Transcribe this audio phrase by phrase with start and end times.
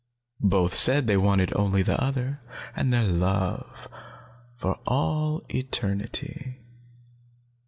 [0.47, 2.41] Both said they wanted only the other,
[2.75, 3.87] and their love,
[4.55, 6.57] for all eternity.